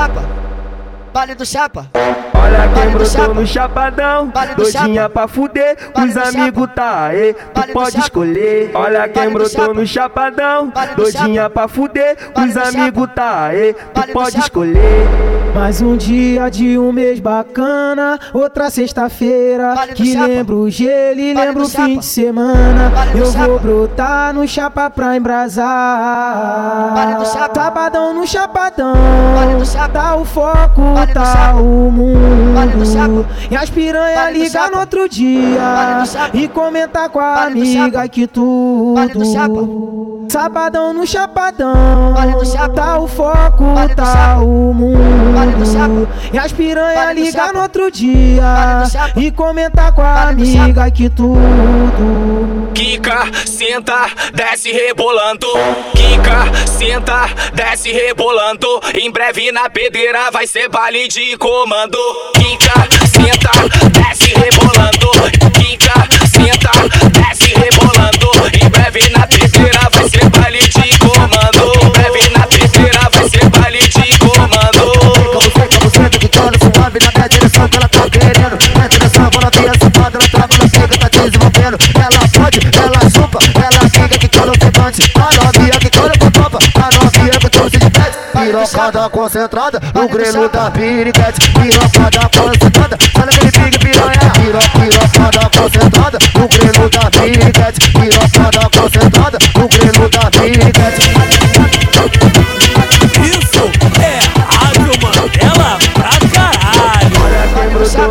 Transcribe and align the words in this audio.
chapa, 0.00 0.22
baile 1.12 1.34
do 1.34 1.44
chapa. 1.44 2.29
Olha 2.50 2.68
quem 2.74 2.90
brotou 2.90 3.34
no 3.34 3.46
chapadão, 3.46 4.32
doidinha 4.56 5.08
pra 5.08 5.28
fuder, 5.28 5.76
os 5.96 6.16
amigos 6.16 6.68
tá 6.74 7.06
aí, 7.06 7.34
tu 7.54 7.72
pode 7.72 7.98
escolher. 7.98 8.70
Olha 8.74 9.08
quem 9.08 9.30
brotou 9.30 9.72
no 9.72 9.86
chapadão, 9.86 10.72
doidinha 10.96 11.48
pra 11.48 11.68
fuder, 11.68 12.16
os 12.36 12.56
amigos 12.56 13.08
tá 13.14 13.44
aí, 13.46 13.74
tu 13.94 14.12
pode 14.12 14.38
escolher. 14.38 15.06
Mais 15.54 15.80
um 15.80 15.96
dia 15.96 16.48
de 16.48 16.78
um 16.78 16.92
mês 16.92 17.18
bacana, 17.20 18.18
outra 18.32 18.70
sexta-feira 18.70 19.74
que 19.94 20.16
lembra 20.16 20.54
o 20.54 20.70
gelo 20.70 21.20
e 21.20 21.34
lembra 21.34 21.62
o 21.62 21.68
fim 21.68 21.98
de 21.98 22.04
semana. 22.04 22.92
Eu 23.14 23.30
vou 23.30 23.58
brotar 23.58 24.32
no 24.32 24.46
chapa 24.46 24.88
pra 24.90 25.16
embrasar. 25.16 26.94
Sabadão 27.54 28.14
no 28.14 28.26
chapadão, 28.26 28.94
tá 29.92 30.16
o 30.16 30.24
foco, 30.24 30.82
tá 31.12 31.54
o 31.56 31.90
mundo. 31.90 32.39
Vale. 32.76 33.26
E 33.50 33.56
as 33.56 33.70
piranha 33.70 34.16
Vale 34.16 34.50
chapa. 34.50 34.70
no 34.70 34.80
outro 34.80 35.08
dia 35.08 36.04
Vale 36.04 36.30
e 36.34 36.48
comentar 36.48 37.08
com 37.08 37.20
a 37.20 37.44
amiga 37.44 38.08
que 38.08 38.26
tudo. 38.26 38.94
Sabadão 40.30 40.92
no 40.92 41.04
chapadão, 41.04 42.14
tá 42.74 42.98
o 43.00 43.08
foco, 43.08 43.64
tá 43.96 44.38
o 44.40 44.72
mundo. 44.72 45.00
E 46.32 46.38
as 46.38 46.52
piranha 46.52 47.00
chapa. 47.32 47.52
no 47.52 47.62
outro 47.62 47.90
dia 47.90 48.84
e 49.16 49.30
comentar 49.32 49.92
com 49.92 50.02
a 50.02 50.28
amiga 50.28 50.88
que 50.90 51.10
tudo. 51.10 52.59
Quica, 52.90 53.30
senta, 53.46 54.10
desce 54.34 54.72
rebolando. 54.72 55.46
Quica, 55.94 56.66
senta, 56.66 57.30
desce 57.54 57.92
rebolando. 57.92 58.80
Em 59.00 59.08
breve 59.12 59.52
na 59.52 59.70
pedreira 59.70 60.28
vai 60.32 60.44
ser 60.44 60.68
baile 60.68 61.06
de 61.06 61.36
comando. 61.36 61.96
Quica, 62.34 62.88
senta, 63.06 63.52
desce 63.90 64.34
rebolando. 64.34 65.08
Quica, 65.54 65.99
Pirocada 88.50 89.08
concentrada, 89.08 89.80
no 89.94 90.08
grelo 90.08 90.48
da 90.48 90.72
piriquete. 90.72 91.52
Pirocada 91.52 92.28
concentrada, 92.36 92.79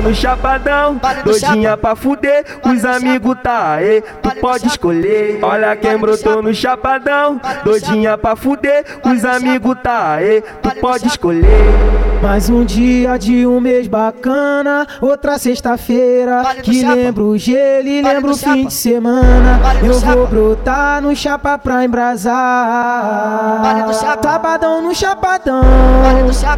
no 0.00 0.14
chapadão, 0.14 1.00
doidinha 1.24 1.76
pra 1.76 1.94
fuder, 1.96 2.44
os 2.64 2.84
amigos 2.84 3.36
tá 3.42 3.74
aí, 3.74 4.02
tu 4.22 4.30
pode 4.40 4.66
escolher. 4.66 5.38
Olha 5.42 5.76
quem 5.76 5.96
brotou 5.96 6.42
no 6.42 6.54
chapadão, 6.54 7.40
doidinha 7.64 8.16
pra 8.16 8.36
fuder, 8.36 8.84
os 9.04 9.24
amigos 9.24 9.76
tá 9.82 10.14
aí, 10.14 10.42
tu 10.62 10.70
pode 10.80 11.06
escolher. 11.06 11.48
Mais 12.22 12.50
um 12.50 12.64
dia 12.64 13.16
de 13.16 13.46
um 13.46 13.60
mês 13.60 13.86
bacana, 13.86 14.86
outra 15.00 15.38
sexta-feira 15.38 16.42
que 16.62 16.84
lembra 16.84 17.22
o 17.22 17.38
gelo 17.38 17.86
e 17.86 18.02
do 18.02 18.30
o 18.30 18.36
fim 18.36 18.66
de 18.66 18.74
semana. 18.74 19.60
Eu 19.82 20.00
vou 20.00 20.26
brotar 20.26 21.00
no 21.00 21.14
chapa 21.14 21.56
pra 21.56 21.84
embrasar. 21.84 23.60
Vale 23.62 23.82
do 23.84 23.94
chapa. 23.94 24.28
Sabadão 24.28 24.82
no 24.82 24.94
chapadão, 24.94 25.62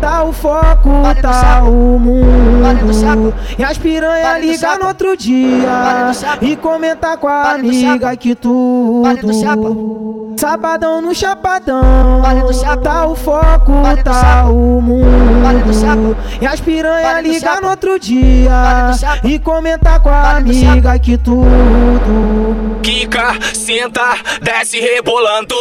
tá 0.00 0.22
o 0.22 0.32
foco, 0.32 0.90
tá 1.20 1.62
o 1.64 1.98
mundo. 1.98 3.27
E 3.58 3.64
as 3.64 3.78
piranha 3.78 4.38
ligar 4.38 4.78
no 4.78 4.86
outro 4.86 5.16
dia 5.16 6.12
e 6.40 6.56
comentar 6.56 7.16
com 7.16 7.28
a 7.28 7.52
amiga 7.52 8.16
que 8.16 8.34
tudo. 8.34 9.02
Sabadão 10.38 11.00
no 11.02 11.12
chapadão, 11.12 12.20
Vale 12.22 12.42
do 12.42 12.54
chapa. 12.54 12.76
tá 12.76 13.06
o 13.06 13.16
foco, 13.16 13.72
tá 14.04 14.44
o 14.48 14.80
mundo. 14.80 15.42
Vale 15.42 15.62
do 15.62 15.74
chapa. 15.74 16.16
E 16.40 16.46
as 16.46 16.60
piranha 16.60 17.20
ligar 17.20 17.60
no 17.60 17.70
outro 17.70 17.98
dia 17.98 18.92
e 19.24 19.36
comentar 19.40 19.98
com 19.98 20.08
a 20.10 20.36
amiga 20.36 20.96
que 21.00 21.18
tudo. 21.18 22.78
Quica, 22.82 23.34
senta, 23.52 24.16
desce 24.40 24.78
rebolando. 24.78 25.56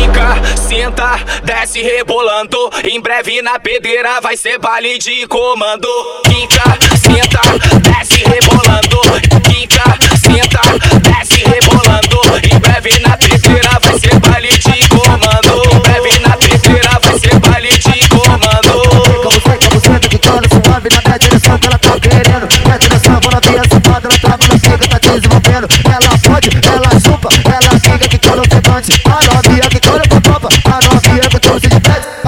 Quica, 0.00 0.34
senta, 0.56 1.20
desce 1.44 1.82
rebolando. 1.82 2.70
Em 2.84 2.98
breve 3.02 3.42
na 3.42 3.60
pedreira 3.60 4.18
vai 4.22 4.34
ser 4.34 4.58
baile 4.58 4.96
de 4.98 5.26
comando. 5.26 5.86
Quica, 6.24 6.64
senta, 6.96 7.40
desce 7.80 8.24
rebolando. 8.24 8.98
Quica, 9.44 9.84
senta, 10.16 10.60
desce 11.00 11.44
rebolando. 11.44 12.18
Em 12.50 12.58
breve 12.58 12.98
na 13.00 13.14
pedreira 13.18 13.78
vai 13.82 13.98
ser 13.98 14.18
baile 14.20 14.48
de 14.48 14.88
comando. 14.88 15.62
Em 15.70 15.80
breve 15.80 16.18
na 16.20 16.36
pedreira 16.38 16.98
vai 17.02 17.18
ser 17.18 17.38
baile 17.38 17.68
de 17.68 18.08
comando. 18.08 19.20
Como 19.22 19.38
você, 19.38 19.58
você, 19.68 20.18
cola 20.18 20.42
suave 20.48 20.88
na 20.94 21.02
minha 21.04 21.18
direção 21.18 21.58
que 21.58 21.66
ela 21.66 21.78
tá 21.78 22.00
querendo. 22.00 22.48
Na 22.66 22.78
direção, 22.78 23.20
quando 23.20 23.36
a 23.36 23.40
tia 23.42 23.62
safada, 23.70 24.08
ela 24.08 24.18
trava, 24.18 24.44
ela 24.48 24.58
chega, 24.58 24.88
tá 24.88 24.98
desenvolvendo. 24.98 25.89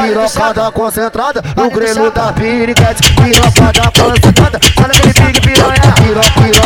Pirocada 0.03 0.73
concentrada, 0.73 1.43
no 1.57 1.71
grelo 1.71 2.11
da 2.11 2.33
piriquete. 2.33 3.15
Pirocada 3.15 3.93
concentrada, 3.93 4.59
olha 4.83 4.93
aquele 4.93 5.15
pique 5.15 5.41
piranha. 5.41 5.95
Piro, 5.97 6.21
pirocada 6.43 6.62